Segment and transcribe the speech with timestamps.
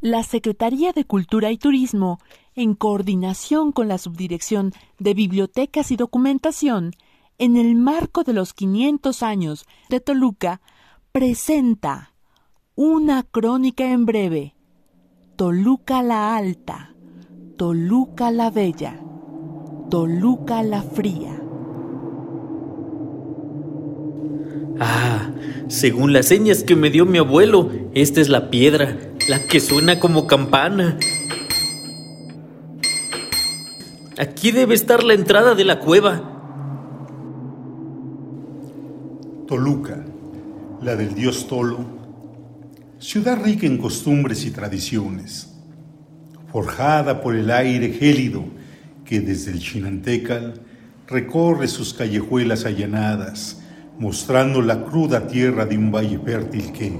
[0.00, 2.20] La Secretaría de Cultura y Turismo,
[2.54, 6.92] en coordinación con la Subdirección de Bibliotecas y Documentación,
[7.36, 10.62] en el marco de los 500 años de Toluca,
[11.12, 12.14] presenta
[12.76, 14.54] una crónica en breve.
[15.36, 16.94] Toluca la Alta,
[17.58, 18.98] Toluca la Bella,
[19.90, 21.39] Toluca la Fría.
[24.82, 25.30] Ah,
[25.68, 28.96] según las señas que me dio mi abuelo, esta es la piedra,
[29.28, 30.98] la que suena como campana.
[34.16, 36.22] Aquí debe estar la entrada de la cueva.
[39.46, 40.02] Toluca,
[40.80, 41.84] la del dios Tolo,
[42.98, 45.52] ciudad rica en costumbres y tradiciones,
[46.50, 48.44] forjada por el aire gélido
[49.04, 50.62] que desde el Chinantecal
[51.06, 53.59] recorre sus callejuelas allanadas,
[54.00, 56.90] mostrando la cruda tierra de un valle fértil que,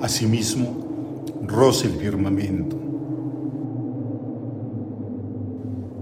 [0.00, 2.80] asimismo, roza el firmamento.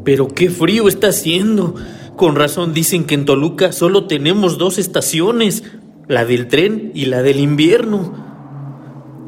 [0.04, 1.74] Pero qué frío está haciendo.
[2.16, 5.64] Con razón dicen que en Toluca solo tenemos dos estaciones,
[6.06, 8.12] la del tren y la del invierno.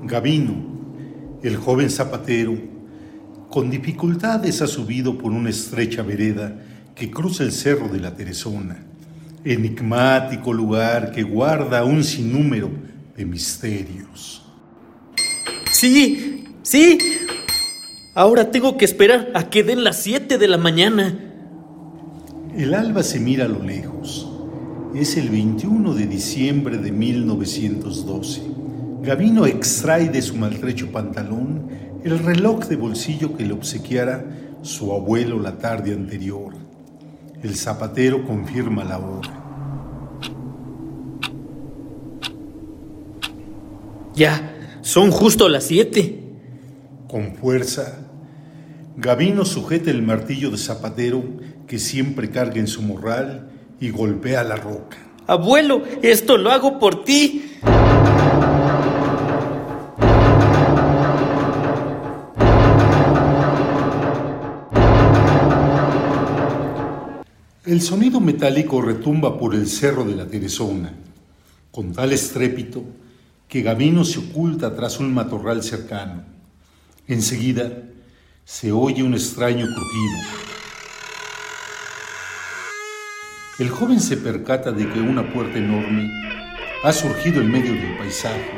[0.03, 0.55] Gavino,
[1.43, 2.55] el joven zapatero,
[3.48, 6.61] con dificultades ha subido por una estrecha vereda
[6.95, 8.77] que cruza el cerro de la Teresona
[9.45, 12.70] enigmático lugar que guarda un sinnúmero
[13.17, 14.42] de misterios.
[15.73, 16.98] Sí, sí.
[18.14, 21.19] Ahora tengo que esperar a que den las 7 de la mañana.
[22.56, 24.31] El alba se mira a lo lejos.
[24.95, 28.42] Es el 21 de diciembre de 1912.
[29.03, 31.69] Gavino extrae de su maltrecho pantalón
[32.05, 34.25] el reloj de bolsillo que le obsequiara
[34.62, 36.64] su abuelo la tarde anterior.
[37.45, 39.28] El zapatero confirma la hora.
[44.14, 46.20] Ya, son justo las siete.
[47.06, 47.98] Con fuerza,
[48.97, 51.23] Gavino sujeta el martillo de zapatero
[51.67, 54.97] que siempre carga en su morral y golpea la roca.
[55.27, 57.58] Abuelo, esto lo hago por ti.
[67.74, 70.92] El sonido metálico retumba por el cerro de la Teresona,
[71.73, 72.85] con tal estrépito
[73.48, 76.23] que Gavino se oculta tras un matorral cercano.
[77.08, 77.83] Enseguida
[78.45, 80.18] se oye un extraño crujido.
[83.58, 86.08] El joven se percata de que una puerta enorme
[86.84, 88.52] ha surgido en medio del paisaje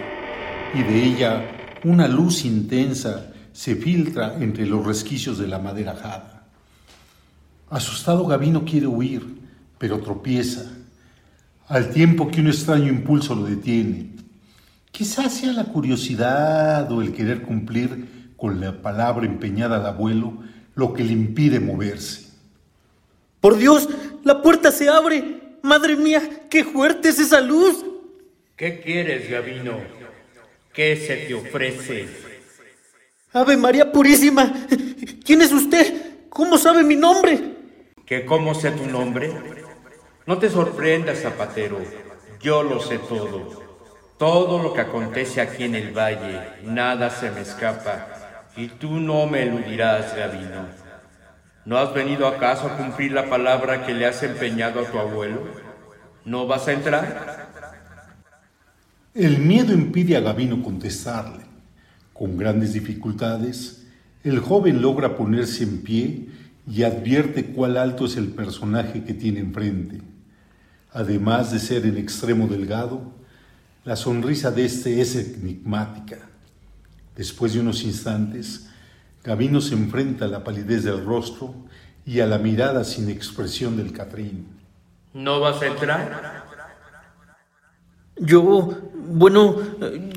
[0.74, 6.35] y de ella una luz intensa se filtra entre los resquicios de la madera jada.
[7.68, 9.26] Asustado, Gavino quiere huir,
[9.78, 10.70] pero tropieza,
[11.66, 14.10] al tiempo que un extraño impulso lo detiene.
[14.92, 20.38] Quizás sea la curiosidad o el querer cumplir con la palabra empeñada al abuelo
[20.74, 22.26] lo que le impide moverse.
[23.40, 23.88] ¡Por Dios!
[24.22, 25.58] ¡La puerta se abre!
[25.62, 26.22] ¡Madre mía!
[26.48, 27.84] ¡Qué fuerte es esa luz!
[28.56, 29.78] ¿Qué quieres, Gavino?
[30.72, 32.08] ¿Qué se te ofrece?
[33.32, 34.52] ¡Ave María Purísima!
[35.24, 36.28] ¿Quién es usted?
[36.28, 37.55] ¿Cómo sabe mi nombre?
[38.06, 39.32] ¿Que cómo sé tu nombre?
[40.26, 41.80] No te sorprendas, zapatero,
[42.40, 43.64] yo lo sé todo.
[44.16, 48.06] Todo lo que acontece aquí en el valle, nada se me escapa,
[48.56, 50.66] y tú no me eludirás, Gavino.
[51.64, 55.42] ¿No has venido acaso a cumplir la palabra que le has empeñado a tu abuelo?
[56.24, 57.50] ¿No vas a entrar?
[59.14, 61.44] El miedo impide a Gavino contestarle.
[62.12, 63.84] Con grandes dificultades,
[64.22, 66.28] el joven logra ponerse en pie
[66.66, 70.00] y advierte cuál alto es el personaje que tiene enfrente.
[70.92, 73.02] Además de ser en extremo delgado,
[73.84, 76.16] la sonrisa de este es enigmática.
[77.14, 78.68] Después de unos instantes,
[79.22, 81.54] Gavino se enfrenta a la palidez del rostro
[82.04, 84.46] y a la mirada sin expresión del Catrín.
[85.14, 86.44] ¿No vas a entrar?
[88.16, 89.56] Yo, bueno,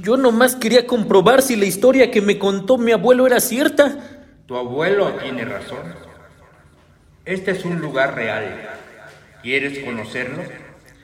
[0.01, 3.97] yo nomás quería comprobar si la historia que me contó mi abuelo era cierta.
[4.45, 6.08] Tu abuelo tiene razón.
[7.29, 8.43] Este es un lugar real.
[9.43, 10.41] ¿Quieres conocerlo?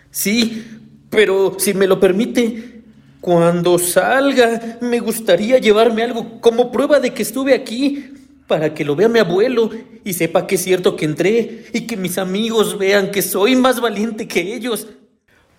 [0.09, 0.65] Sí,
[1.11, 2.81] pero si me lo permite,
[3.21, 8.11] cuando salga me gustaría llevarme algo como prueba de que estuve aquí,
[8.47, 9.69] para que lo vea mi abuelo
[10.03, 13.79] y sepa que es cierto que entré y que mis amigos vean que soy más
[13.79, 14.87] valiente que ellos.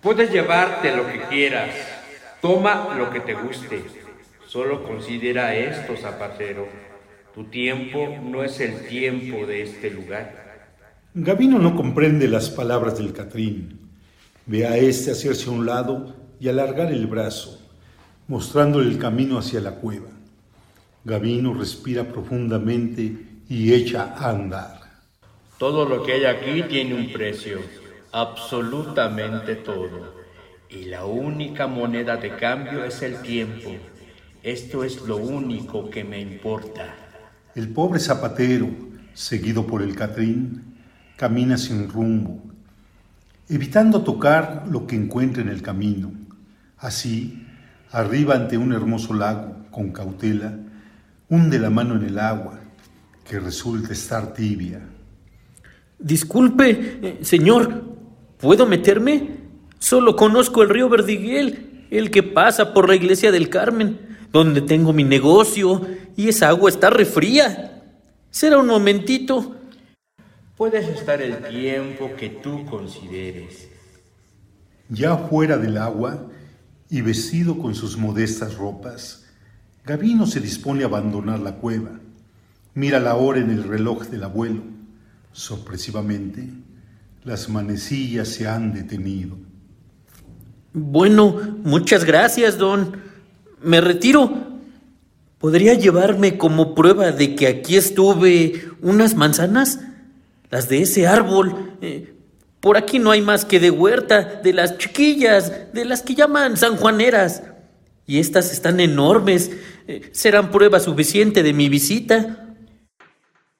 [0.01, 1.69] Puedes llevarte lo que quieras.
[2.41, 3.83] Toma lo que te guste.
[4.45, 6.67] Solo considera esto, zapatero.
[7.33, 10.46] Tu tiempo no es el tiempo de este lugar.
[11.19, 13.79] Gavino no comprende las palabras del Catrín.
[14.45, 17.59] Ve a éste hacerse a un lado y alargar el brazo,
[18.27, 20.09] mostrándole el camino hacia la cueva.
[21.03, 23.17] Gavino respira profundamente
[23.49, 24.79] y echa a andar.
[25.57, 27.61] Todo lo que hay aquí tiene un precio,
[28.11, 30.13] absolutamente todo.
[30.69, 33.71] Y la única moneda de cambio es el tiempo.
[34.43, 36.93] Esto es lo único que me importa.
[37.55, 38.69] El pobre zapatero,
[39.15, 40.76] seguido por el Catrín,
[41.17, 42.39] camina sin rumbo,
[43.49, 46.11] evitando tocar lo que encuentra en el camino.
[46.77, 47.43] Así,
[47.91, 50.57] arriba ante un hermoso lago, con cautela,
[51.27, 52.59] hunde la mano en el agua,
[53.27, 54.79] que resulta estar tibia.
[55.99, 57.83] Disculpe, eh, señor,
[58.37, 59.37] ¿puedo meterme?
[59.79, 63.99] Solo conozco el río Verdiguel, el que pasa por la iglesia del Carmen,
[64.31, 65.81] donde tengo mi negocio,
[66.15, 67.83] y esa agua está refría.
[68.29, 69.56] Será un momentito.
[70.57, 73.67] Puedes estar el tiempo que tú consideres.
[74.89, 76.25] Ya fuera del agua
[76.89, 79.27] y vestido con sus modestas ropas,
[79.85, 81.91] Gavino se dispone a abandonar la cueva.
[82.73, 84.63] Mira la hora en el reloj del abuelo.
[85.31, 86.49] Sorpresivamente,
[87.23, 89.37] las manecillas se han detenido.
[90.73, 92.97] Bueno, muchas gracias, don.
[93.61, 94.57] Me retiro.
[95.37, 99.81] ¿Podría llevarme como prueba de que aquí estuve unas manzanas?
[100.49, 101.77] Las de ese árbol.
[101.81, 102.13] Eh,
[102.59, 106.57] por aquí no hay más que de huerta, de las chiquillas, de las que llaman
[106.57, 107.43] sanjuaneras.
[108.05, 109.51] Y estas están enormes.
[109.87, 112.55] Eh, serán prueba suficiente de mi visita.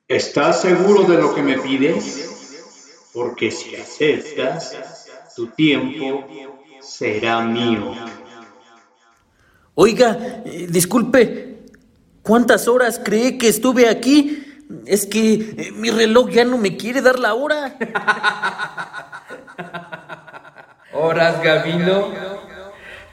[0.07, 3.10] ¿Estás seguro de lo que me pides?
[3.13, 4.75] Porque si aceptas,
[5.36, 6.25] tu tiempo
[6.81, 7.94] será mío.
[9.75, 11.66] Oiga, eh, disculpe,
[12.24, 14.44] ¿cuántas horas cree que estuve aquí?
[14.86, 17.78] Es que eh, mi reloj ya no me quiere dar la hora.
[20.94, 22.12] ¿Horas, Gavino?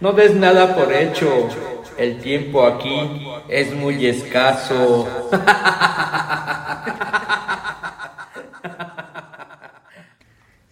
[0.00, 1.48] No des nada por hecho.
[1.96, 5.30] El tiempo aquí es muy escaso.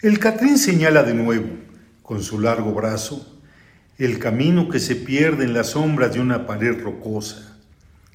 [0.02, 1.46] El Catrín señala de nuevo,
[2.02, 3.40] con su largo brazo,
[3.98, 7.56] el camino que se pierde en las sombras de una pared rocosa,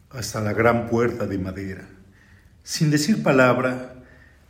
[0.09, 1.87] hasta la gran puerta de madera.
[2.67, 3.95] Sin decir palabra,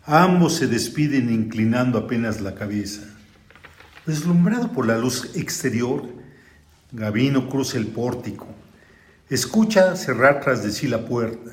[0.04, 3.04] ambos se despiden inclinando apenas la cabeza.
[4.08, 6.04] Deslumbrado por la luz exterior,
[6.92, 8.48] Gavino cruza el pórtico,
[9.30, 11.52] escucha cerrar tras de sí la puerta.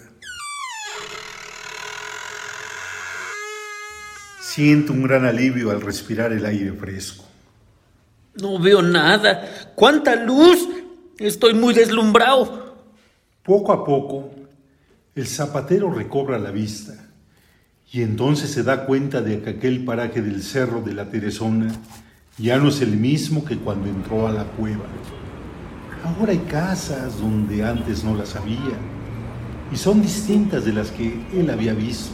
[4.41, 7.27] Siente un gran alivio al respirar el aire fresco.
[8.41, 9.75] No veo nada.
[9.75, 10.67] ¡Cuánta luz!
[11.19, 12.75] Estoy muy deslumbrado.
[13.43, 14.44] Poco a poco,
[15.15, 16.95] el zapatero recobra la vista
[17.93, 21.73] y entonces se da cuenta de que aquel paraje del cerro de la Teresona
[22.37, 24.87] ya no es el mismo que cuando entró a la cueva.
[26.05, 28.77] Ahora hay casas donde antes no las había
[29.73, 32.13] y son distintas de las que él había visto.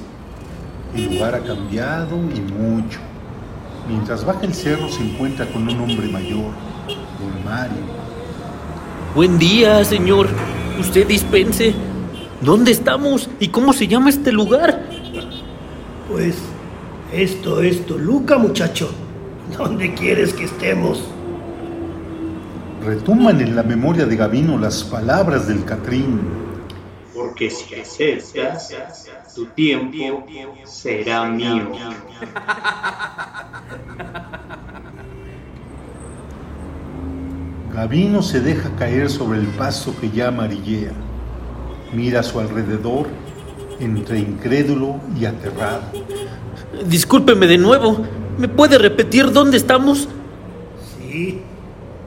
[0.95, 2.99] El lugar ha cambiado y mucho.
[3.89, 6.53] Mientras baja el cerro se encuentra con un hombre mayor,
[7.19, 7.79] don Mario.
[9.15, 10.29] Buen día, señor.
[10.79, 11.75] Usted dispense.
[12.41, 14.83] ¿Dónde estamos y cómo se llama este lugar?
[16.11, 16.37] Pues
[17.13, 18.91] esto es Toluca, muchacho.
[19.59, 21.05] ¿Dónde quieres que estemos?
[22.83, 26.19] Retumban en la memoria de Gavino las palabras del Catrín.
[27.15, 28.75] Porque si aceptas,
[29.35, 30.27] tu tiempo
[30.65, 31.73] será mío.
[37.75, 40.93] Gavino se deja caer sobre el paso que ya amarillea.
[41.93, 43.09] Mira a su alrededor
[43.81, 45.83] entre incrédulo y aterrado.
[46.87, 48.05] Discúlpeme de nuevo.
[48.39, 50.09] ¿Me puede repetir dónde estamos?
[50.97, 51.41] Sí,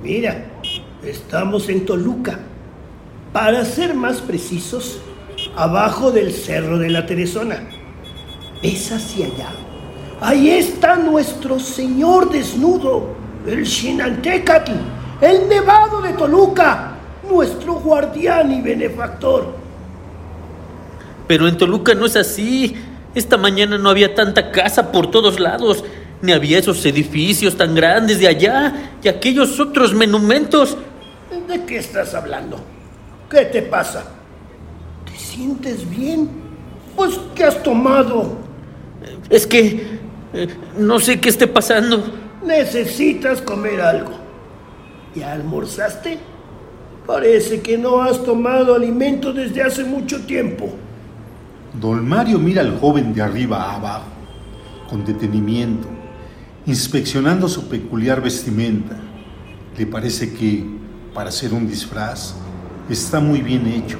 [0.01, 0.45] mira,
[1.03, 2.39] estamos en Toluca.
[3.33, 4.99] Para ser más precisos,
[5.55, 7.67] abajo del Cerro de la Teresona.
[8.61, 9.49] ¿Ves hacia allá?
[10.21, 13.09] Ahí está nuestro Señor desnudo,
[13.45, 14.71] el Xinantecatl,
[15.19, 16.95] el nevado de Toluca,
[17.29, 19.62] nuestro guardián y benefactor.
[21.27, 22.75] Pero en Toluca no es así.
[23.15, 25.83] Esta mañana no había tanta casa por todos lados,
[26.21, 30.77] ni había esos edificios tan grandes de allá y aquellos otros monumentos.
[31.47, 32.59] ¿De qué estás hablando?
[33.29, 34.05] ¿Qué te pasa?
[35.05, 36.29] ¿Te sientes bien?
[36.95, 38.37] Pues, ¿qué has tomado?
[39.29, 39.99] Es que
[40.33, 42.03] eh, no sé qué esté pasando.
[42.43, 44.11] Necesitas comer algo.
[45.15, 46.17] ¿Ya almorzaste?
[47.05, 50.69] Parece que no has tomado alimento desde hace mucho tiempo.
[51.79, 54.05] Don Mario mira al joven de arriba a abajo,
[54.87, 55.87] con detenimiento,
[56.67, 58.95] inspeccionando su peculiar vestimenta.
[59.77, 60.65] Le parece que,
[61.13, 62.35] para ser un disfraz,
[62.89, 63.97] está muy bien hecho.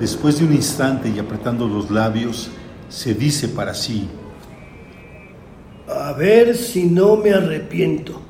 [0.00, 2.50] Después de un instante y apretando los labios,
[2.88, 4.08] se dice para sí,
[5.88, 8.20] A ver si no me arrepiento.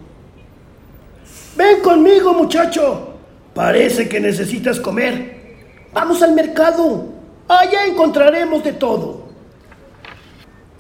[1.56, 3.14] Ven conmigo, muchacho.
[3.54, 5.87] Parece que necesitas comer.
[5.92, 7.12] Vamos al mercado.
[7.61, 9.28] Allá encontraremos de todo.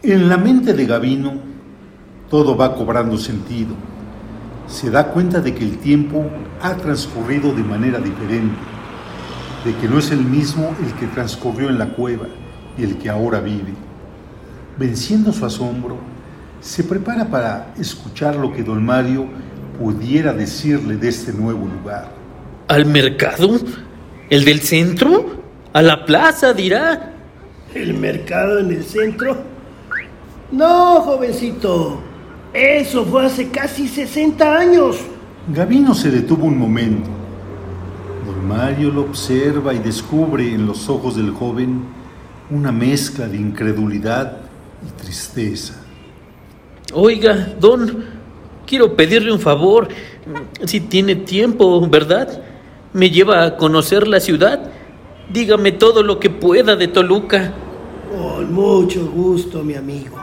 [0.02, 1.34] En la mente de Gavino,
[2.30, 3.74] todo va cobrando sentido.
[4.66, 6.24] Se da cuenta de que el tiempo
[6.62, 8.56] ha transcurrido de manera diferente,
[9.66, 12.26] de que no es el mismo el que transcurrió en la cueva
[12.78, 13.74] y el que ahora vive.
[14.78, 15.98] Venciendo su asombro,
[16.62, 19.26] se prepara para escuchar lo que don Mario
[19.78, 22.10] pudiera decirle de este nuevo lugar.
[22.68, 23.60] ¿Al mercado?
[24.30, 25.41] ¿El del centro?
[25.72, 27.12] ¿A la plaza, dirá?
[27.74, 29.36] ¿El mercado en el centro?
[30.50, 32.00] No, jovencito.
[32.52, 34.98] Eso fue hace casi 60 años.
[35.48, 37.08] Gavino se detuvo un momento.
[38.26, 41.82] Don Mario lo observa y descubre en los ojos del joven
[42.50, 44.36] una mezcla de incredulidad
[44.86, 45.74] y tristeza.
[46.92, 48.04] Oiga, don,
[48.66, 49.88] quiero pedirle un favor.
[50.66, 52.42] Si tiene tiempo, ¿verdad?
[52.92, 54.70] Me lleva a conocer la ciudad.
[55.30, 57.52] Dígame todo lo que pueda de Toluca.
[58.10, 60.16] Con mucho gusto, mi amigo.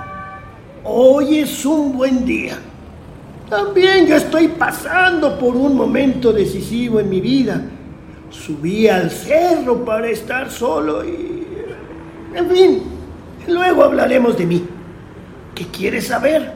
[0.83, 2.59] Hoy es un buen día.
[3.49, 7.63] También yo estoy pasando por un momento decisivo en mi vida.
[8.29, 11.47] Subí al cerro para estar solo y...
[12.35, 12.83] En fin,
[13.47, 14.63] luego hablaremos de mí.
[15.55, 16.53] ¿Qué quieres saber?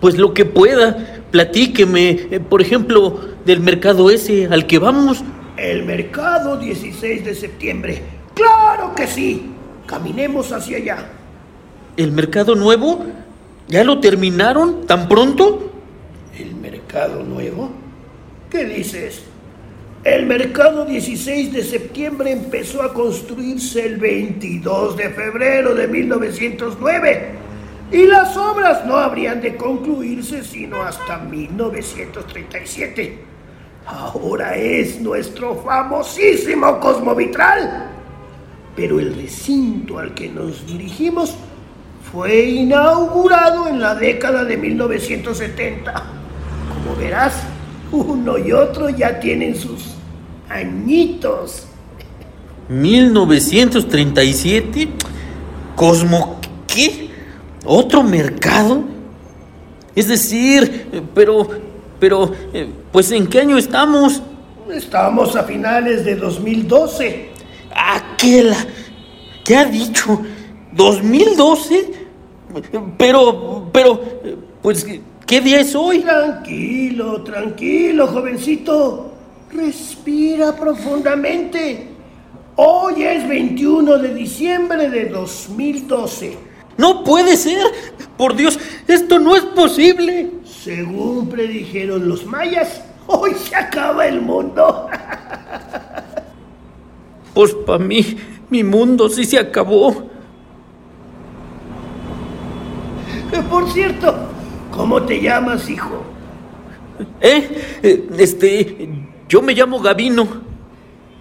[0.00, 0.96] Pues lo que pueda.
[1.32, 5.24] Platíqueme, eh, por ejemplo, del mercado ese al que vamos.
[5.58, 8.00] El mercado 16 de septiembre.
[8.34, 9.50] Claro que sí.
[9.86, 11.10] Caminemos hacia allá.
[11.96, 13.04] ¿El mercado nuevo?
[13.66, 15.72] ¿Ya lo terminaron tan pronto?
[16.38, 17.72] ¿El mercado nuevo?
[18.50, 19.24] ¿Qué dices?
[20.04, 27.30] El mercado 16 de septiembre empezó a construirse el 22 de febrero de 1909
[27.90, 33.27] y las obras no habrían de concluirse sino hasta 1937.
[33.90, 37.86] Ahora es nuestro famosísimo Cosmovitral.
[38.76, 41.34] Pero el recinto al que nos dirigimos
[42.12, 45.90] fue inaugurado en la década de 1970.
[45.92, 47.44] Como verás,
[47.90, 49.94] uno y otro ya tienen sus
[50.50, 51.66] añitos.
[52.68, 54.88] 1937.
[55.74, 57.08] ¿Cosmo qué?
[57.64, 58.84] ¿Otro mercado?
[59.94, 61.48] Es decir, pero,
[61.98, 62.68] pero, eh,
[62.98, 64.20] pues ¿en qué año estamos?
[64.72, 67.30] Estamos a finales de 2012.
[67.72, 68.52] Aquel,
[69.44, 70.20] ¿qué ha dicho?
[70.74, 71.92] ¿2012?
[72.98, 74.02] Pero, pero,
[74.60, 74.84] pues,
[75.24, 76.00] ¿qué día es hoy?
[76.00, 79.12] Tranquilo, tranquilo, jovencito.
[79.52, 81.86] Respira profundamente.
[82.56, 86.36] Hoy es 21 de diciembre de 2012.
[86.76, 87.64] No puede ser.
[88.16, 90.30] Por Dios, esto no es posible.
[90.44, 92.82] Según predijeron los mayas,
[93.20, 94.88] hoy se acaba el mundo.
[97.34, 98.16] Pues para mí,
[98.50, 100.10] mi mundo sí se acabó.
[103.48, 104.12] Por cierto,
[104.72, 106.02] ¿cómo te llamas, hijo?
[107.20, 107.78] ¿Eh?
[107.80, 108.88] Eh, Este,
[109.28, 110.26] yo me llamo Gavino.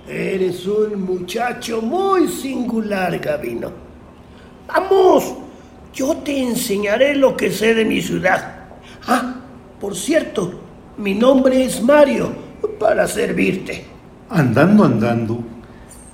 [0.08, 3.72] Eres un muchacho muy singular, Gavino.
[4.68, 5.36] Vamos,
[5.94, 8.70] yo te enseñaré lo que sé de mi ciudad.
[9.06, 9.36] Ah,
[9.80, 10.67] por cierto,
[10.98, 12.34] mi nombre es Mario,
[12.80, 13.86] para servirte.
[14.30, 15.44] Andando, andando,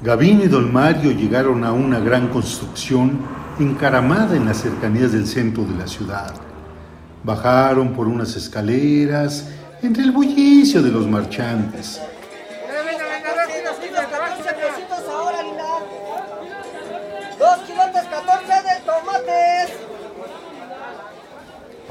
[0.02, 3.20] Gavino y don Mario llegaron a una gran construcción
[3.60, 6.34] encaramada en las cercanías del centro de la ciudad.
[7.24, 9.50] Bajaron por unas escaleras
[9.82, 12.02] entre el bullicio de los marchantes.
[15.10, 15.64] ahora, linda.
[17.40, 19.83] Dos kilotes 14 de tomates.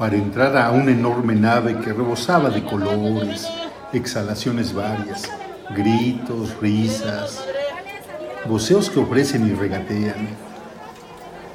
[0.03, 3.47] Para entrar a una enorme nave que rebosaba de colores,
[3.93, 5.31] exhalaciones varias,
[5.73, 7.41] gritos, risas,
[8.45, 10.27] voceos que ofrecen y regatean.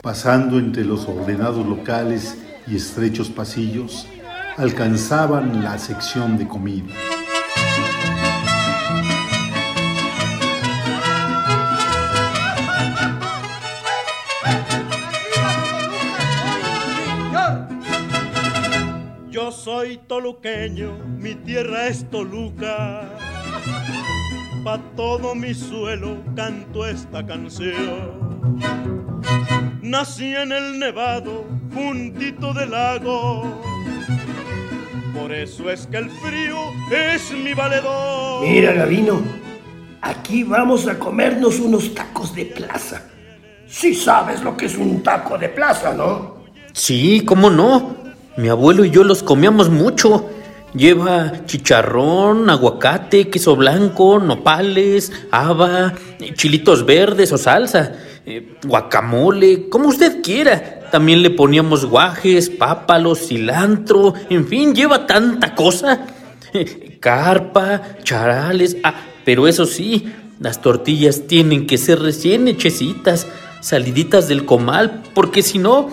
[0.00, 4.06] Pasando entre los ordenados locales y estrechos pasillos,
[4.56, 6.94] alcanzaban la sección de comida.
[19.48, 23.08] Yo soy toluqueño, mi tierra es Toluca.
[24.62, 28.58] Pa' todo mi suelo canto esta canción.
[29.80, 33.58] Nací en el nevado, juntito del lago.
[35.18, 36.58] Por eso es que el frío
[36.92, 38.46] es mi valedor.
[38.46, 39.22] Mira, Gavino,
[40.02, 43.02] aquí vamos a comernos unos tacos de plaza.
[43.66, 46.36] Sí sabes lo que es un taco de plaza, ¿no?
[46.74, 47.97] Sí, ¿cómo no?
[48.38, 50.30] Mi abuelo y yo los comíamos mucho.
[50.72, 55.94] Lleva chicharrón, aguacate, queso blanco, nopales, haba,
[56.34, 60.88] chilitos verdes o salsa, eh, guacamole, como usted quiera.
[60.92, 66.06] También le poníamos guajes, pápalos, cilantro, en fin, lleva tanta cosa.
[67.00, 73.26] Carpa, charales, ah, pero eso sí, las tortillas tienen que ser recién hechecitas,
[73.58, 75.90] saliditas del comal, porque si no,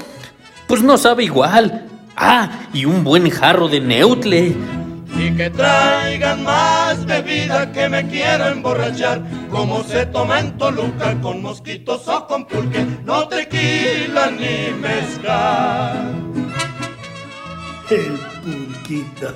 [0.67, 1.89] pues no sabe igual.
[2.15, 4.55] Ah, y un buen jarro de neutle.
[5.17, 11.41] Y que traigan más bebida que me quiero emborrachar, como se toma en Toluca con
[11.41, 16.15] mosquitos o con pulque, no tequila ni mezcal.
[17.89, 19.33] El pulquito.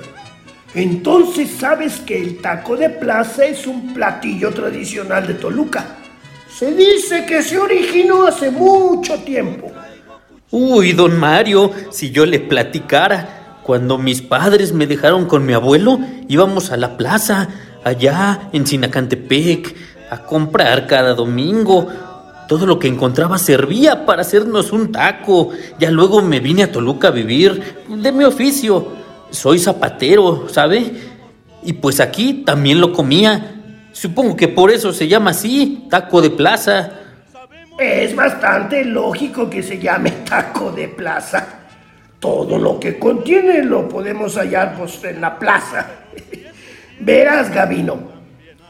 [0.74, 5.96] Entonces sabes que el taco de plaza es un platillo tradicional de Toluca.
[6.48, 9.72] Se dice que se originó hace mucho tiempo.
[10.52, 16.00] Uy, don Mario, si yo le platicara, cuando mis padres me dejaron con mi abuelo,
[16.26, 17.48] íbamos a la plaza,
[17.84, 19.76] allá en Sinacantepec,
[20.10, 21.86] a comprar cada domingo.
[22.48, 25.50] Todo lo que encontraba servía para hacernos un taco.
[25.78, 28.88] Ya luego me vine a Toluca a vivir de mi oficio.
[29.30, 30.94] Soy zapatero, ¿sabe?
[31.62, 33.62] Y pues aquí también lo comía.
[33.92, 36.99] Supongo que por eso se llama así, taco de plaza.
[37.80, 41.46] Es bastante lógico que se llame taco de plaza.
[42.18, 45.86] Todo lo que contiene lo podemos hallar pues, en la plaza.
[47.00, 47.98] Verás, Gavino,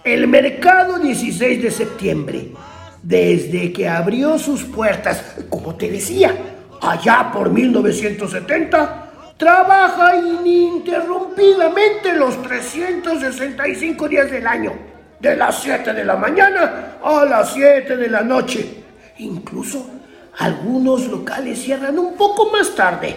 [0.04, 2.50] el mercado 16 de septiembre,
[3.02, 6.32] desde que abrió sus puertas, como te decía,
[6.80, 14.72] allá por 1970, trabaja ininterrumpidamente los 365 días del año,
[15.18, 18.79] de las 7 de la mañana a las 7 de la noche.
[19.20, 19.84] Incluso
[20.38, 23.16] algunos locales cierran un poco más tarde,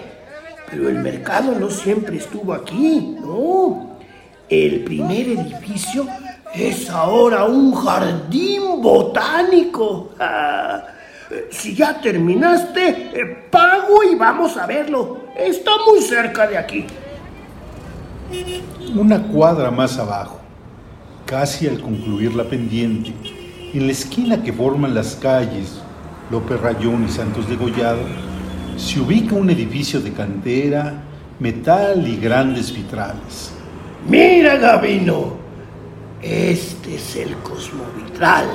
[0.70, 3.98] pero el mercado no siempre estuvo aquí, ¿no?
[4.50, 6.06] El primer edificio
[6.54, 10.10] es ahora un jardín botánico.
[11.50, 15.22] Si ya terminaste, eh, pago y vamos a verlo.
[15.36, 16.86] Está muy cerca de aquí.
[18.96, 20.40] Una cuadra más abajo,
[21.26, 23.16] casi al concluir la pendiente,
[23.74, 25.82] en la esquina que forman las calles
[26.32, 28.02] López Rayón y Santos de Gollado,
[28.78, 31.04] se ubica un edificio de cantera,
[31.40, 33.54] metal y grandes vitrales.
[34.08, 35.34] Mira, Gavino,
[36.22, 38.48] este es el cosmovitral.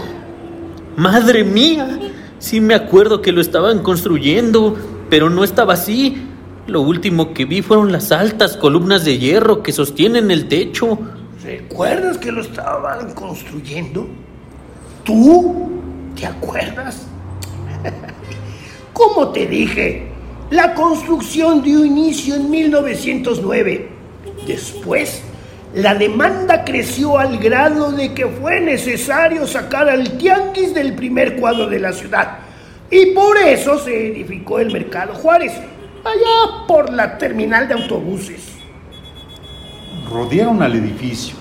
[0.96, 1.98] Madre mía,
[2.38, 4.76] sí me acuerdo que lo estaban construyendo,
[5.10, 6.24] pero no estaba así.
[6.66, 10.98] Lo último que vi fueron las altas columnas de hierro que sostienen el techo.
[11.42, 14.06] ¿Recuerdas que lo estaban construyendo?
[15.04, 15.70] ¿Tú?
[16.14, 17.07] ¿Te acuerdas?
[18.98, 20.08] Como te dije,
[20.50, 23.90] la construcción dio inicio en 1909.
[24.44, 25.22] Después,
[25.72, 31.68] la demanda creció al grado de que fue necesario sacar al tianguis del primer cuadro
[31.68, 32.38] de la ciudad.
[32.90, 38.48] Y por eso se edificó el Mercado Juárez, allá por la terminal de autobuses.
[40.10, 41.36] Rodearon al edificio.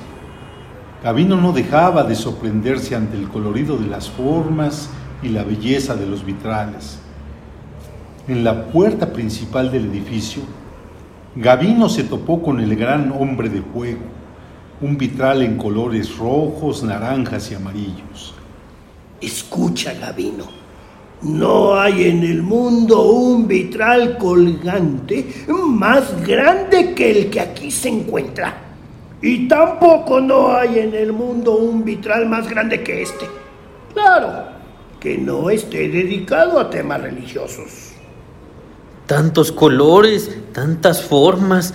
[1.04, 4.92] Gavino no dejaba de sorprenderse ante el colorido de las formas
[5.24, 7.00] y la belleza de los vitrales.
[8.28, 10.42] En la puerta principal del edificio,
[11.38, 14.02] Gavino se topó con el gran hombre de fuego,
[14.82, 18.36] un vitral en colores rojos, naranjas y amarillos.
[19.22, 20.44] Escucha, Gavino,
[21.22, 27.88] no hay en el mundo un vitral colgante más grande que el que aquí se
[27.88, 28.56] encuentra.
[29.22, 33.26] Y tampoco no hay en el mundo un vitral más grande que este.
[33.94, 34.50] Claro,
[35.00, 37.87] que no esté dedicado a temas religiosos.
[39.08, 41.74] Tantos colores, tantas formas.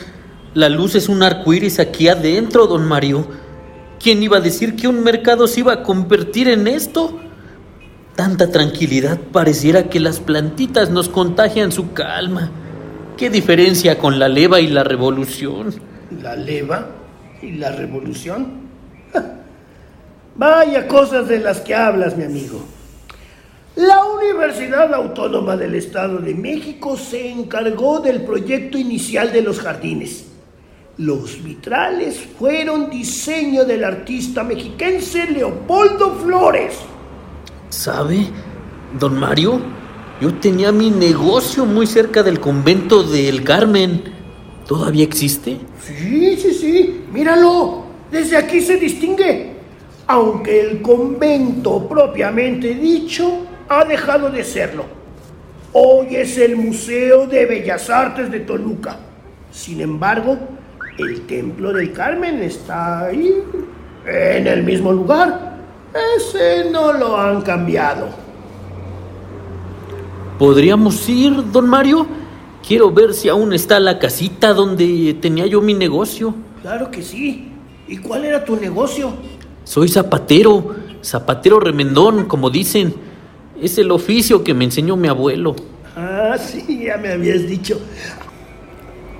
[0.52, 3.26] La luz es un arco iris aquí adentro, don Mario.
[3.98, 7.18] ¿Quién iba a decir que un mercado se iba a convertir en esto?
[8.16, 12.50] Tanta tranquilidad pareciera que las plantitas nos contagian su calma.
[13.16, 15.74] ¿Qué diferencia con la leva y la revolución?
[16.20, 16.88] ¿La leva
[17.40, 18.68] y la revolución?
[20.36, 22.62] Vaya cosas de las que hablas, mi amigo.
[23.76, 30.26] La Universidad Autónoma del Estado de México se encargó del proyecto inicial de los jardines.
[30.98, 36.74] Los vitrales fueron diseño del artista mexiquense Leopoldo Flores.
[37.70, 38.26] ¿Sabe,
[39.00, 39.58] don Mario?
[40.20, 44.02] Yo tenía mi negocio muy cerca del convento del Carmen.
[44.68, 45.56] ¿Todavía existe?
[45.82, 47.04] Sí, sí, sí.
[47.10, 47.84] Míralo.
[48.10, 49.50] Desde aquí se distingue.
[50.06, 53.46] aunque el convento propiamente dicho
[53.80, 54.84] ha dejado de serlo.
[55.72, 58.98] Hoy es el Museo de Bellas Artes de Toluca.
[59.50, 60.38] Sin embargo,
[60.98, 63.42] el Templo del Carmen está ahí,
[64.06, 65.56] en el mismo lugar.
[66.16, 68.08] Ese no lo han cambiado.
[70.38, 72.06] ¿Podríamos ir, don Mario?
[72.66, 76.34] Quiero ver si aún está la casita donde tenía yo mi negocio.
[76.62, 77.50] Claro que sí.
[77.88, 79.12] ¿Y cuál era tu negocio?
[79.64, 83.11] Soy zapatero, zapatero remendón, como dicen.
[83.62, 85.54] Es el oficio que me enseñó mi abuelo.
[85.96, 87.80] Ah, sí, ya me habías dicho.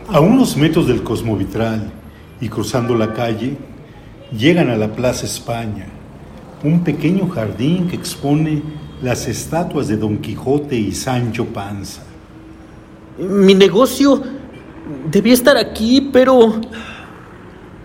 [0.09, 1.93] A unos metros del Cosmovitral
[2.41, 3.57] y cruzando la calle,
[4.37, 5.87] llegan a la Plaza España,
[6.65, 8.65] un pequeño jardín que expone
[9.01, 12.03] las estatuas de Don Quijote y Sancho Panza.
[13.19, 14.21] Mi negocio
[15.09, 16.61] debía estar aquí, pero...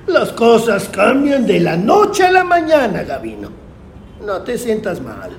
[0.07, 3.49] Las cosas cambian de la noche a la mañana, Gavino.
[4.25, 5.37] No te sientas mal.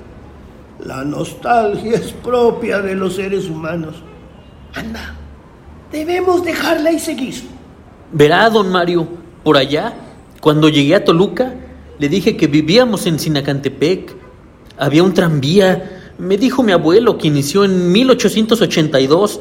[0.84, 3.96] La nostalgia es propia de los seres humanos.
[4.74, 5.16] Anda,
[5.90, 7.34] debemos dejarla y seguir.
[8.12, 9.08] Verá, don Mario,
[9.42, 9.94] por allá,
[10.40, 11.54] cuando llegué a Toluca,
[11.98, 14.14] le dije que vivíamos en Sinacantepec.
[14.78, 16.12] Había un tranvía.
[16.16, 19.40] Me dijo mi abuelo que inició en 1882.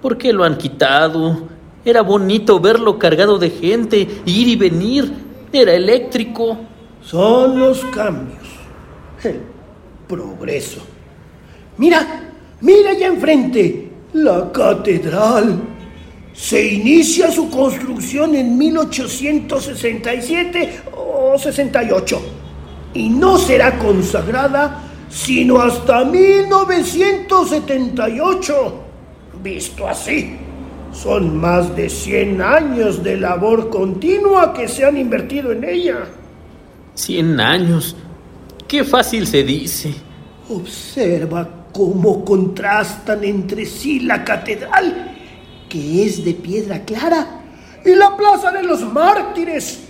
[0.00, 1.48] ¿Por qué lo han quitado?
[1.84, 5.12] Era bonito verlo cargado de gente, ir y venir.
[5.52, 6.58] Era eléctrico.
[7.02, 8.48] Son los cambios.
[10.08, 10.80] Progreso.
[11.76, 15.60] Mira, mira allá enfrente, la catedral.
[16.32, 22.22] Se inicia su construcción en 1867 o 68
[22.94, 28.84] y no será consagrada sino hasta 1978.
[29.42, 30.36] Visto así,
[30.92, 36.04] son más de 100 años de labor continua que se han invertido en ella.
[36.94, 37.96] 100 años.
[38.68, 39.94] Qué fácil se dice.
[40.50, 45.16] Observa cómo contrastan entre sí la catedral,
[45.70, 47.26] que es de piedra clara,
[47.82, 49.84] y la plaza de los mártires,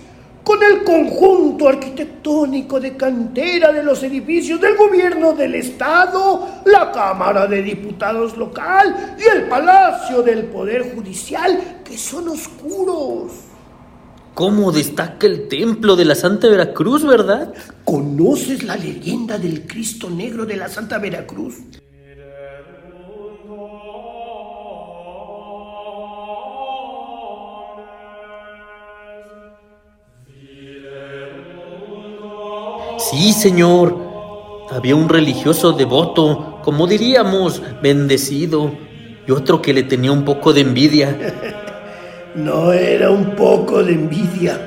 [0.45, 7.47] con el conjunto arquitectónico de cantera de los edificios del gobierno del Estado, la Cámara
[7.47, 13.48] de Diputados local y el Palacio del Poder Judicial, que son oscuros.
[14.39, 17.53] ¿Cómo destaca el templo de la Santa Veracruz, verdad?
[17.83, 21.55] ¿Conoces la leyenda del Cristo Negro de la Santa Veracruz?
[33.11, 33.97] Sí, señor.
[34.71, 38.71] Había un religioso devoto, como diríamos, bendecido,
[39.27, 41.67] y otro que le tenía un poco de envidia.
[42.35, 44.59] No era un poco de envidia,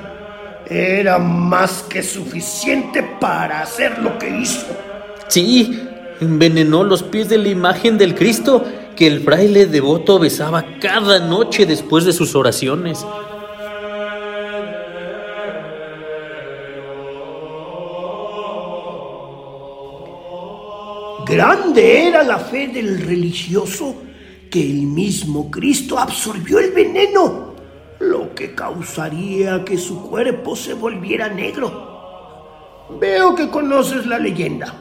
[0.67, 4.67] era más que suficiente para hacer lo que hizo.
[5.29, 5.89] Sí,
[6.21, 8.65] envenenó los pies de la imagen del Cristo
[8.97, 13.05] que el fraile devoto besaba cada noche después de sus oraciones.
[21.27, 23.95] Grande era la fe del religioso
[24.51, 27.52] que el mismo Cristo absorbió el veneno,
[28.03, 31.93] lo que causaría que su cuerpo se volviera negro.
[33.01, 34.75] Veo que conoces la leyenda.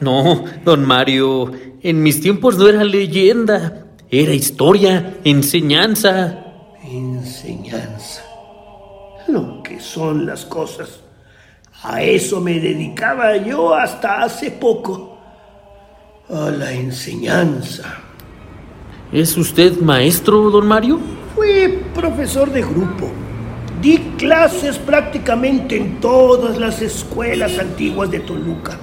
[0.00, 6.44] No, don Mario, en mis tiempos no era leyenda, era historia, enseñanza.
[6.84, 8.24] Enseñanza.
[9.26, 11.00] Lo que son las cosas.
[11.82, 15.18] A eso me dedicaba yo hasta hace poco.
[16.28, 17.98] A la enseñanza.
[19.12, 21.00] ¿Es usted maestro, don Mario?
[21.40, 23.08] Fui profesor de grupo.
[23.80, 28.76] Di clases prácticamente en todas las escuelas antiguas de Toluca.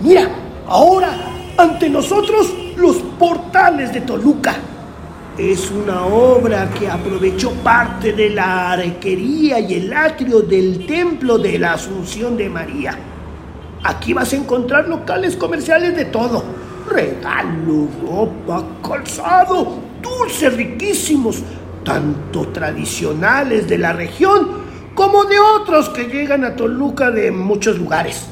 [0.00, 0.28] Mira,
[0.66, 1.10] ahora
[1.56, 4.56] ante nosotros los portales de Toluca.
[5.38, 11.56] Es una obra que aprovechó parte de la arquería y el atrio del templo de
[11.56, 12.98] la Asunción de María.
[13.84, 16.42] Aquí vas a encontrar locales comerciales de todo.
[16.90, 19.87] Regalos, ropa, calzado,
[20.18, 21.42] dulces riquísimos,
[21.84, 28.26] tanto tradicionales de la región como de otros que llegan a Toluca de muchos lugares.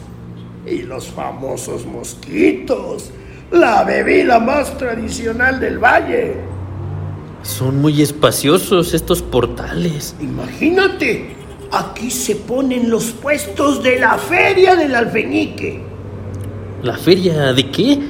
[0.66, 3.10] Y los famosos mosquitos,
[3.52, 6.34] la bebida más tradicional del valle.
[7.42, 10.16] Son muy espaciosos estos portales.
[10.20, 11.36] Imagínate,
[11.70, 15.80] aquí se ponen los puestos de la feria del alfeñique.
[16.82, 18.00] ¿La feria de qué?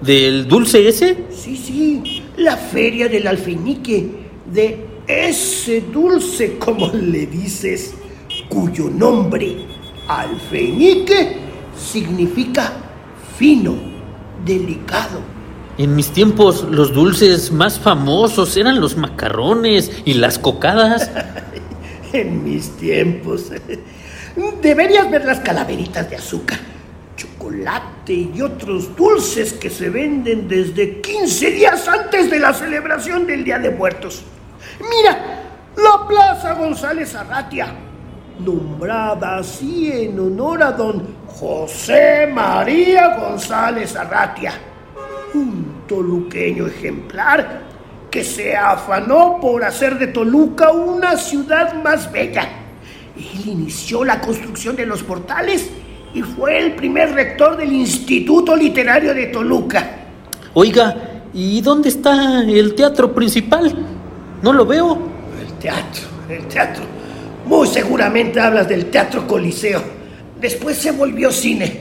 [0.00, 1.24] ¿Del dulce ese?
[1.30, 4.08] Sí, sí, la feria del alfeñique,
[4.52, 7.94] de ese dulce, como le dices,
[8.48, 9.56] cuyo nombre
[10.08, 11.36] Alfeñique
[11.76, 12.72] significa
[13.36, 13.74] fino,
[14.44, 15.20] delicado.
[15.76, 21.10] En mis tiempos los dulces más famosos eran los macarrones y las cocadas.
[22.12, 23.52] en mis tiempos.
[24.62, 26.58] Deberías ver las calaveritas de azúcar,
[27.48, 33.44] chocolate y otros dulces que se venden desde 15 días antes de la celebración del
[33.44, 34.22] Día de Muertos.
[34.80, 35.42] Mira,
[35.76, 37.74] la Plaza González Arratia,
[38.40, 44.52] nombrada así en honor a don José María González Arratia,
[45.34, 47.62] un toluqueño ejemplar
[48.10, 52.48] que se afanó por hacer de Toluca una ciudad más bella.
[53.16, 55.70] Él inició la construcción de los portales
[56.14, 60.06] y fue el primer rector del Instituto Literario de Toluca.
[60.54, 63.74] Oiga, ¿y dónde está el teatro principal?
[64.42, 64.98] No lo veo.
[65.40, 66.84] El teatro, el teatro.
[67.46, 69.82] Muy seguramente hablas del Teatro Coliseo.
[70.38, 71.80] Después se volvió cine.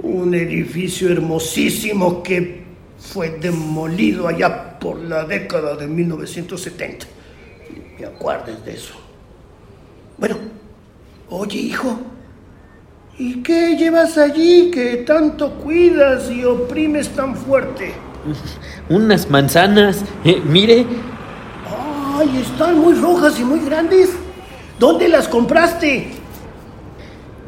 [0.00, 2.62] Un edificio hermosísimo que
[2.98, 7.06] fue demolido allá por la década de 1970.
[7.98, 8.94] Me acuerdes de eso.
[10.18, 10.36] Bueno,
[11.30, 11.98] oye hijo,
[13.18, 17.92] ¿y qué llevas allí que tanto cuidas y oprimes tan fuerte?
[18.88, 20.04] Unas manzanas.
[20.24, 20.86] Eh, mire.
[22.14, 24.10] Ay, están muy rojas y muy grandes.
[24.78, 26.08] ¿Dónde las compraste?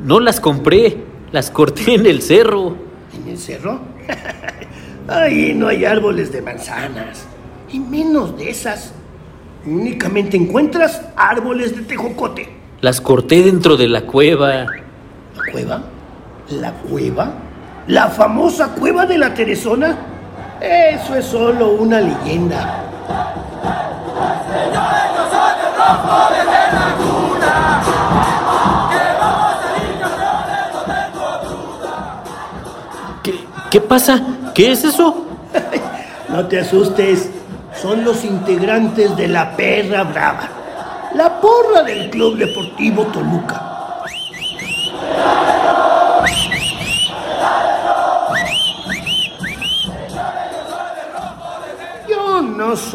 [0.04, 0.98] No las compré,
[1.32, 2.76] las corté en el cerro.
[3.12, 3.80] ¿En el cerro?
[5.08, 7.26] Ahí no hay árboles de manzanas,
[7.70, 8.92] y menos de esas.
[9.66, 12.48] Únicamente encuentras árboles de tejocote.
[12.80, 14.66] Las corté dentro de la cueva.
[15.46, 15.80] ¿La cueva?
[16.50, 17.32] ¿La cueva?
[17.86, 19.96] ¿La famosa cueva de la Teresona?
[20.60, 22.80] Eso es solo una leyenda.
[33.22, 33.34] ¿Qué,
[33.70, 34.20] ¿Qué pasa?
[34.54, 35.26] ¿Qué es eso?
[36.28, 37.30] no te asustes.
[37.80, 40.48] Son los integrantes de la Perra Brava,
[41.14, 43.63] la porra del Club Deportivo Toluca.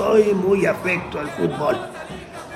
[0.09, 1.77] Soy muy afecto al fútbol,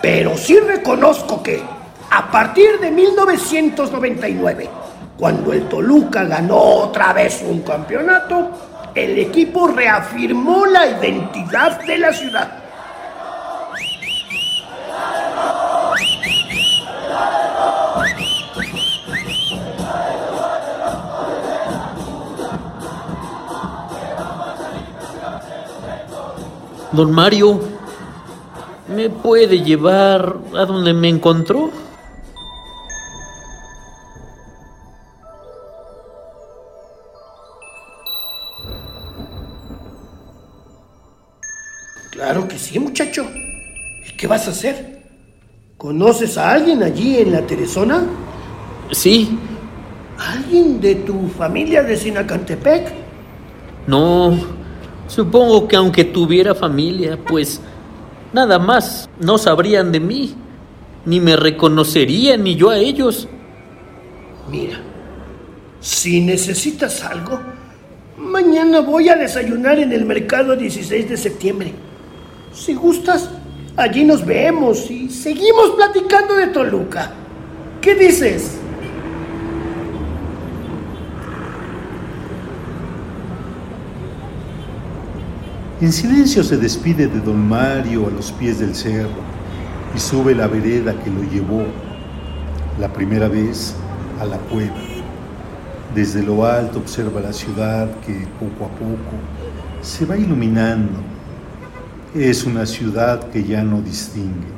[0.02, 1.62] pero sí reconozco que
[2.10, 4.70] a partir de 1999,
[5.18, 8.50] cuando el Toluca ganó otra vez un campeonato,
[8.96, 12.62] el equipo reafirmó la identidad de la ciudad.
[26.93, 27.60] Don Mario,
[28.95, 31.71] ¿me puede llevar a donde me encontró?
[42.12, 43.25] Claro que sí, muchacho.
[44.08, 45.01] ¿Y qué vas a hacer?
[45.77, 48.06] ¿Conoces a alguien allí en la Teresona?
[48.91, 49.39] Sí.
[50.19, 52.93] ¿Alguien de tu familia de Sinacantepec?
[53.88, 54.62] No,
[55.13, 57.62] supongo que aunque tuviera familia, pues
[58.34, 60.34] nada más no sabrían de mí,
[61.06, 63.28] ni me reconocerían ni yo a ellos.
[64.49, 64.80] Mira,
[65.80, 67.39] si necesitas algo,
[68.17, 71.73] mañana voy a desayunar en el mercado 16 de septiembre.
[72.52, 73.30] Si gustas,
[73.76, 77.12] allí nos vemos y seguimos platicando de Toluca.
[77.82, 78.58] ¿Qué dices?
[85.84, 89.19] En silencio se despide de don Mario a los pies del cerro
[89.93, 91.65] y sube la vereda que lo llevó
[92.80, 93.76] la primera vez
[94.22, 94.78] a la cueva.
[95.93, 99.17] Desde lo alto observa la ciudad que poco a poco
[99.82, 101.02] se va iluminando.
[102.15, 104.54] Es una ciudad que ya no distingue.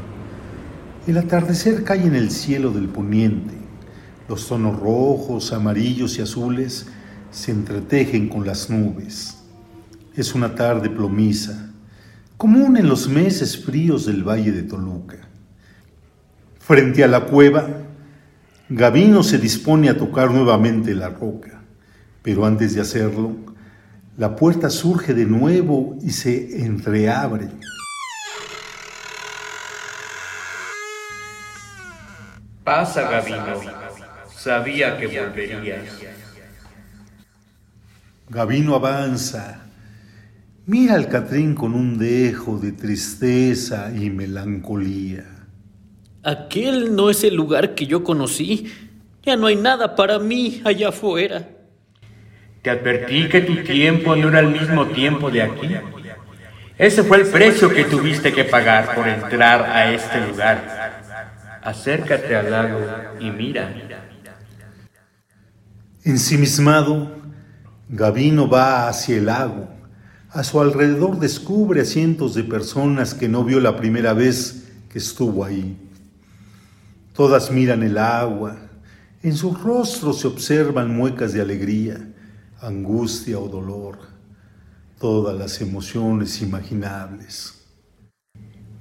[1.08, 3.56] El atardecer cae en el cielo del poniente.
[4.30, 6.86] Los tonos rojos, amarillos y azules
[7.32, 9.40] se entretejen con las nubes.
[10.16, 11.70] Es una tarde plomiza,
[12.38, 15.18] común en los meses fríos del valle de Toluca.
[16.60, 17.68] Frente a la cueva,
[18.70, 21.62] Gavino se dispone a tocar nuevamente la roca,
[22.24, 23.36] pero antes de hacerlo,
[24.18, 27.50] la puerta surge de nuevo y se entreabre.
[32.64, 33.62] Pasa, Gavino.
[34.34, 35.84] Sabía que volverías.
[38.30, 39.65] Gavino avanza.
[40.68, 45.24] Mira al Catrín con un dejo de tristeza y melancolía.
[46.24, 48.74] Aquel no es el lugar que yo conocí.
[49.22, 51.48] Ya no hay nada para mí allá afuera.
[52.64, 55.70] Te advertí que tu tiempo no era el mismo tiempo de aquí.
[56.80, 61.62] Ese fue el precio que tuviste que pagar por entrar a este lugar.
[61.62, 62.80] Acércate al lago
[63.20, 63.72] y mira.
[66.04, 67.12] Ensimismado,
[67.88, 69.75] Gavino va hacia el lago.
[70.36, 74.98] A su alrededor descubre a cientos de personas que no vio la primera vez que
[74.98, 75.78] estuvo ahí.
[77.14, 78.58] Todas miran el agua.
[79.24, 82.06] En sus rostros se observan muecas de alegría,
[82.60, 83.98] angustia o dolor,
[85.00, 87.66] todas las emociones imaginables.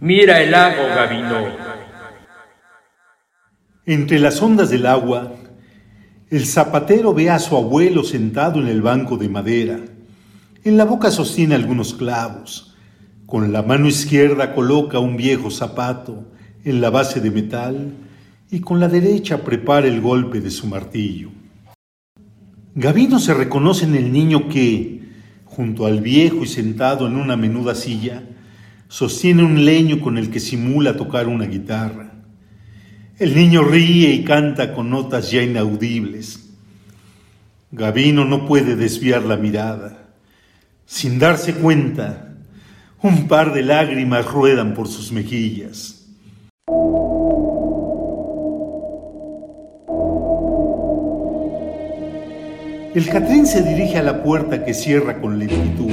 [0.00, 1.56] Mira el lago, Gavino.
[3.86, 5.34] Entre las ondas del agua,
[6.30, 9.93] el zapatero ve a su abuelo sentado en el banco de madera.
[10.64, 12.74] En la boca sostiene algunos clavos.
[13.26, 16.32] Con la mano izquierda coloca un viejo zapato
[16.64, 17.92] en la base de metal
[18.50, 21.28] y con la derecha prepara el golpe de su martillo.
[22.74, 25.02] Gavino se reconoce en el niño que,
[25.44, 28.22] junto al viejo y sentado en una menuda silla,
[28.88, 32.10] sostiene un leño con el que simula tocar una guitarra.
[33.18, 36.54] El niño ríe y canta con notas ya inaudibles.
[37.70, 40.03] Gavino no puede desviar la mirada.
[40.86, 42.28] Sin darse cuenta,
[43.02, 46.04] un par de lágrimas ruedan por sus mejillas.
[52.94, 55.90] El Catrín se dirige a la puerta que cierra con lentitud.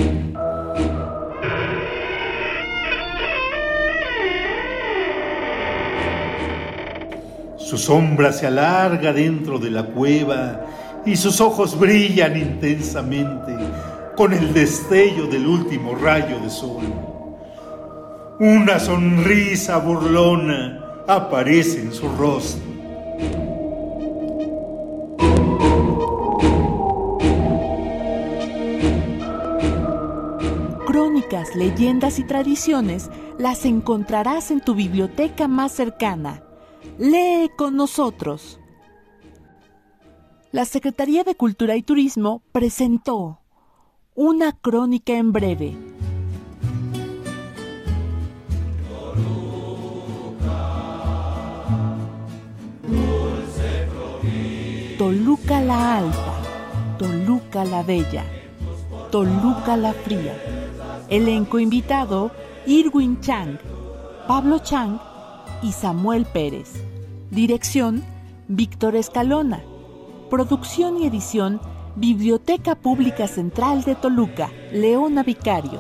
[7.58, 10.66] Su sombra se alarga dentro de la cueva
[11.06, 13.56] y sus ojos brillan intensamente
[14.15, 16.84] con el destello del último rayo de sol.
[18.39, 22.71] Una sonrisa burlona aparece en su rostro.
[30.86, 36.43] Crónicas, leyendas y tradiciones las encontrarás en tu biblioteca más cercana.
[36.97, 38.60] Lee con nosotros.
[40.52, 43.41] La Secretaría de Cultura y Turismo presentó
[44.24, 45.76] una crónica en breve.
[55.00, 56.34] Toluca la Alta,
[57.00, 58.24] Toluca la Bella,
[59.10, 60.38] Toluca la Fría.
[61.10, 62.30] Elenco invitado,
[62.68, 63.58] Irwin Chang,
[64.28, 65.00] Pablo Chang
[65.64, 66.74] y Samuel Pérez.
[67.32, 68.04] Dirección,
[68.48, 69.64] Víctor Escalona.
[70.30, 71.60] Producción y edición,
[71.96, 75.80] Biblioteca Pública Central de Toluca, Leona Vicario.